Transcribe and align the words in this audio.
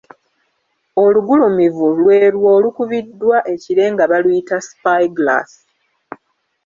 Olugulumivu 1.03 1.85
lwe 1.97 2.17
lwo 2.35 2.49
olubikkiddwa 2.57 3.37
ekire 3.53 3.83
nga 3.93 4.05
baluyita 4.11 4.57
`Spy-glass'. 4.59 5.61